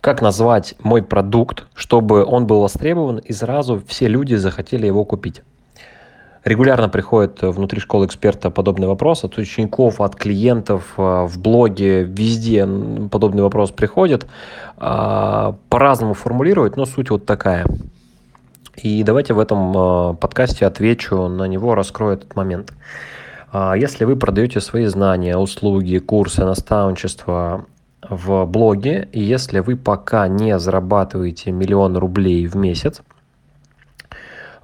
как 0.00 0.22
назвать 0.22 0.74
мой 0.82 1.02
продукт, 1.02 1.66
чтобы 1.74 2.24
он 2.24 2.46
был 2.46 2.60
востребован 2.60 3.18
и 3.18 3.32
сразу 3.32 3.82
все 3.86 4.08
люди 4.08 4.34
захотели 4.34 4.86
его 4.86 5.04
купить. 5.04 5.42
Регулярно 6.44 6.88
приходят 6.88 7.42
внутри 7.42 7.80
школы 7.80 8.06
эксперта 8.06 8.50
подобные 8.50 8.88
вопросы 8.88 9.26
от 9.26 9.36
учеников, 9.36 10.00
от 10.00 10.14
клиентов, 10.14 10.94
э, 10.96 11.26
в 11.26 11.38
блоге, 11.38 12.04
везде 12.04 12.66
подобный 13.10 13.42
вопрос 13.42 13.70
приходит. 13.70 14.26
А, 14.76 15.56
по-разному 15.68 16.14
формулируют, 16.14 16.76
но 16.76 16.86
суть 16.86 17.10
вот 17.10 17.26
такая. 17.26 17.66
И 18.76 19.02
давайте 19.02 19.34
в 19.34 19.40
этом 19.40 19.76
э, 19.76 20.14
подкасте 20.14 20.64
отвечу 20.64 21.26
на 21.26 21.44
него, 21.48 21.74
раскрою 21.74 22.14
этот 22.14 22.36
момент. 22.36 22.72
А, 23.52 23.74
если 23.74 24.04
вы 24.04 24.16
продаете 24.16 24.60
свои 24.60 24.86
знания, 24.86 25.36
услуги, 25.36 25.98
курсы, 25.98 26.44
наставничество 26.44 27.66
в 28.08 28.46
блоге, 28.46 29.08
и 29.12 29.20
если 29.20 29.60
вы 29.60 29.76
пока 29.76 30.28
не 30.28 30.58
зарабатываете 30.58 31.52
миллион 31.52 31.96
рублей 31.96 32.46
в 32.46 32.56
месяц, 32.56 33.02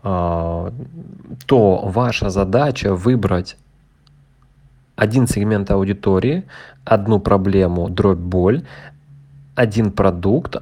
а, 0.02 0.72
то 1.46 1.78
ваша 1.86 2.30
задача 2.30 2.94
выбрать 2.94 3.56
один 4.96 5.26
сегмент 5.26 5.70
аудитории, 5.70 6.44
одну 6.84 7.20
проблему, 7.20 7.88
дробь 7.88 8.18
боль, 8.18 8.64
один 9.54 9.92
продукт 9.92 10.56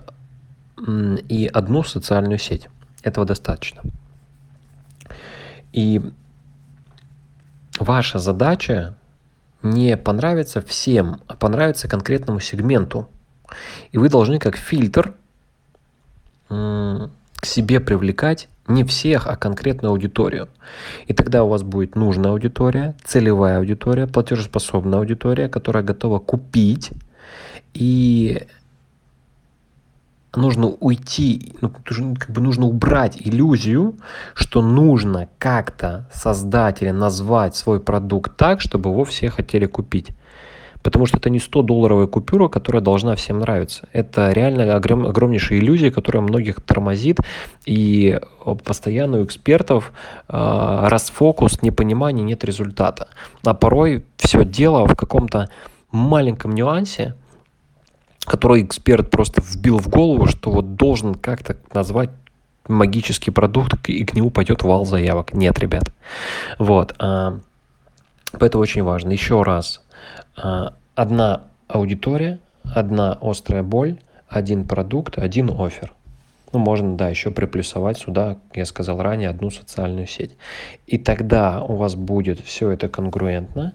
и 1.28 1.50
одну 1.52 1.82
социальную 1.82 2.38
сеть. 2.38 2.68
Этого 3.02 3.26
достаточно. 3.26 3.82
И 5.72 6.00
ваша 7.78 8.18
задача 8.18 8.94
не 9.62 9.96
понравится 9.96 10.60
всем, 10.60 11.20
а 11.26 11.34
понравится 11.34 11.88
конкретному 11.88 12.40
сегменту. 12.40 13.08
И 13.90 13.98
вы 13.98 14.08
должны 14.08 14.38
как 14.38 14.56
фильтр 14.56 15.14
к 16.48 17.46
себе 17.46 17.80
привлекать 17.80 18.48
не 18.68 18.84
всех, 18.84 19.26
а 19.26 19.36
конкретную 19.36 19.90
аудиторию. 19.90 20.48
И 21.06 21.14
тогда 21.14 21.44
у 21.44 21.48
вас 21.48 21.62
будет 21.62 21.96
нужная 21.96 22.30
аудитория, 22.30 22.94
целевая 23.04 23.58
аудитория, 23.58 24.06
платежеспособная 24.06 24.98
аудитория, 24.98 25.48
которая 25.48 25.82
готова 25.82 26.18
купить. 26.18 26.92
И 27.74 28.46
нужно 30.34 30.68
уйти, 30.68 31.54
ну, 31.60 31.70
как 31.70 32.30
бы 32.30 32.40
нужно 32.40 32.66
убрать 32.66 33.16
иллюзию, 33.20 33.96
что 34.34 34.62
нужно 34.62 35.28
как-то 35.38 36.08
создать 36.12 36.82
или 36.82 36.90
назвать 36.90 37.56
свой 37.56 37.80
продукт 37.80 38.36
так, 38.36 38.60
чтобы 38.60 38.90
его 38.90 39.04
все 39.04 39.30
хотели 39.30 39.66
купить. 39.66 40.08
Потому 40.82 41.06
что 41.06 41.18
это 41.18 41.30
не 41.30 41.38
100-долларовая 41.38 42.08
купюра, 42.08 42.48
которая 42.48 42.82
должна 42.82 43.14
всем 43.14 43.38
нравиться. 43.38 43.88
Это 43.92 44.32
реально 44.32 44.74
огром, 44.74 45.06
огромнейшая 45.06 45.60
иллюзия, 45.60 45.92
которая 45.92 46.22
многих 46.22 46.60
тормозит. 46.60 47.18
И 47.64 48.18
постоянно 48.64 49.20
у 49.20 49.24
экспертов 49.24 49.92
э, 50.28 50.88
расфокус, 50.88 51.62
непонимание, 51.62 52.24
нет 52.24 52.42
результата. 52.44 53.06
А 53.44 53.54
порой 53.54 54.04
все 54.16 54.44
дело 54.44 54.86
в 54.88 54.96
каком-то 54.96 55.50
маленьком 55.92 56.52
нюансе, 56.52 57.14
который 58.24 58.62
эксперт 58.62 59.10
просто 59.10 59.42
вбил 59.44 59.78
в 59.78 59.88
голову, 59.88 60.26
что 60.26 60.50
вот 60.50 60.76
должен 60.76 61.14
как-то 61.14 61.56
назвать 61.74 62.10
магический 62.68 63.30
продукт, 63.30 63.88
и 63.88 64.04
к 64.04 64.14
нему 64.14 64.30
пойдет 64.30 64.62
вал 64.62 64.84
заявок. 64.86 65.34
Нет, 65.34 65.58
ребят. 65.58 65.84
Вот. 66.58 66.94
А, 66.98 67.38
поэтому 68.38 68.62
очень 68.62 68.82
важно. 68.82 69.10
Еще 69.10 69.42
раз. 69.42 69.82
А, 70.36 70.74
одна 70.94 71.42
аудитория, 71.68 72.38
одна 72.62 73.18
острая 73.20 73.62
боль, 73.62 73.98
один 74.28 74.66
продукт, 74.66 75.18
один 75.18 75.50
офер. 75.50 75.92
Ну, 76.52 76.58
можно, 76.58 76.96
да, 76.96 77.08
еще 77.08 77.30
приплюсовать 77.30 77.98
сюда, 77.98 78.36
я 78.54 78.66
сказал 78.66 79.00
ранее, 79.00 79.30
одну 79.30 79.50
социальную 79.50 80.06
сеть. 80.06 80.36
И 80.86 80.98
тогда 80.98 81.62
у 81.62 81.76
вас 81.76 81.94
будет 81.94 82.40
все 82.40 82.70
это 82.70 82.88
конгруентно, 82.88 83.72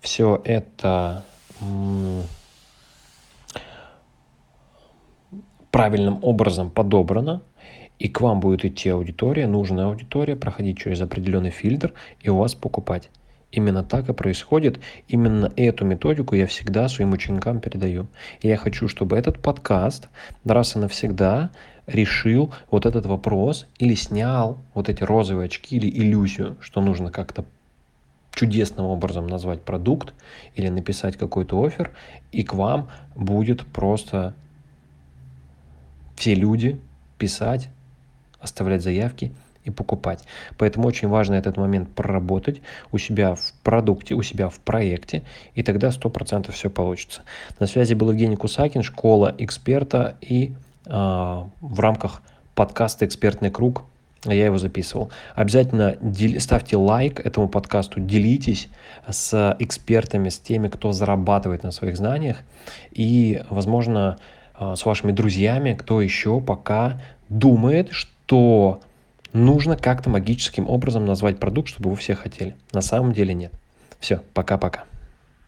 все 0.00 0.40
это 0.44 1.24
правильным 5.70 6.18
образом 6.22 6.70
подобрано, 6.70 7.42
и 7.98 8.08
к 8.08 8.20
вам 8.20 8.40
будет 8.40 8.64
идти 8.64 8.88
аудитория, 8.88 9.46
нужная 9.46 9.86
аудитория, 9.86 10.34
проходить 10.34 10.78
через 10.78 11.00
определенный 11.00 11.50
фильтр 11.50 11.92
и 12.20 12.30
у 12.30 12.36
вас 12.36 12.54
покупать. 12.54 13.10
Именно 13.52 13.82
так 13.82 14.08
и 14.08 14.12
происходит. 14.12 14.80
Именно 15.08 15.52
эту 15.56 15.84
методику 15.84 16.34
я 16.36 16.46
всегда 16.46 16.88
своим 16.88 17.12
ученикам 17.12 17.60
передаю. 17.60 18.06
И 18.42 18.48
я 18.48 18.56
хочу, 18.56 18.88
чтобы 18.88 19.16
этот 19.16 19.40
подкаст 19.40 20.08
раз 20.44 20.76
и 20.76 20.78
навсегда 20.78 21.50
решил 21.86 22.54
вот 22.70 22.86
этот 22.86 23.06
вопрос 23.06 23.66
или 23.78 23.94
снял 23.94 24.58
вот 24.72 24.88
эти 24.88 25.02
розовые 25.02 25.46
очки 25.46 25.76
или 25.76 25.90
иллюзию, 25.90 26.56
что 26.60 26.80
нужно 26.80 27.10
как-то 27.10 27.44
чудесным 28.32 28.86
образом 28.86 29.26
назвать 29.26 29.62
продукт 29.62 30.14
или 30.54 30.68
написать 30.68 31.16
какой-то 31.16 31.60
офер, 31.62 31.90
и 32.30 32.44
к 32.44 32.54
вам 32.54 32.88
будет 33.16 33.66
просто 33.66 34.34
все 36.20 36.34
люди 36.34 36.78
писать, 37.16 37.70
оставлять 38.40 38.82
заявки 38.82 39.32
и 39.64 39.70
покупать. 39.70 40.22
Поэтому 40.58 40.86
очень 40.86 41.08
важно 41.08 41.34
этот 41.34 41.56
момент 41.56 41.88
проработать 41.94 42.60
у 42.92 42.98
себя 42.98 43.34
в 43.34 43.52
продукте, 43.62 44.14
у 44.14 44.22
себя 44.22 44.50
в 44.50 44.60
проекте, 44.60 45.22
и 45.54 45.62
тогда 45.62 45.88
100% 45.88 46.52
все 46.52 46.68
получится. 46.68 47.22
На 47.58 47.66
связи 47.66 47.94
был 47.94 48.10
Евгений 48.10 48.36
Кусакин, 48.36 48.82
школа 48.82 49.34
эксперта, 49.38 50.16
и 50.20 50.52
э, 50.84 50.90
в 50.90 51.80
рамках 51.80 52.20
подкаста 52.54 53.06
«Экспертный 53.06 53.50
круг» 53.50 53.84
я 54.26 54.44
его 54.44 54.58
записывал. 54.58 55.10
Обязательно 55.34 55.96
ставьте 56.38 56.76
лайк 56.76 57.18
этому 57.24 57.48
подкасту, 57.48 57.98
делитесь 58.00 58.68
с 59.08 59.56
экспертами, 59.58 60.28
с 60.28 60.38
теми, 60.38 60.68
кто 60.68 60.92
зарабатывает 60.92 61.62
на 61.62 61.70
своих 61.70 61.96
знаниях, 61.96 62.36
и, 62.90 63.42
возможно, 63.48 64.18
с 64.60 64.84
вашими 64.84 65.12
друзьями, 65.12 65.74
кто 65.74 66.00
еще 66.00 66.40
пока 66.40 67.00
думает, 67.28 67.88
что 67.92 68.80
нужно 69.32 69.76
как-то 69.76 70.10
магическим 70.10 70.68
образом 70.68 71.06
назвать 71.06 71.38
продукт, 71.38 71.70
чтобы 71.70 71.90
вы 71.90 71.96
все 71.96 72.14
хотели. 72.14 72.54
На 72.72 72.82
самом 72.82 73.12
деле 73.12 73.34
нет. 73.34 73.52
Все, 73.98 74.22
пока-пока. 74.34 74.84